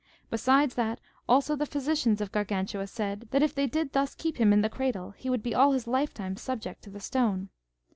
Besides 0.31 0.73
that 0.73 0.99
also 1.29 1.55
the 1.55 1.67
physicians 1.67 2.21
of 2.21 2.31
Gargantua 2.31 2.87
said 2.87 3.27
that, 3.29 3.43
if 3.43 3.53
they 3.53 3.67
did 3.67 3.93
thus 3.93 4.15
keep 4.15 4.37
him 4.37 4.51
in 4.51 4.61
the 4.61 4.67
cradle, 4.67 5.11
he 5.11 5.29
would 5.29 5.43
be 5.43 5.53
all 5.53 5.73
his 5.73 5.85
lifetime 5.85 6.37
subject 6.37 6.81
to 6.85 6.89
the 6.89 6.99
stone. 6.99 7.49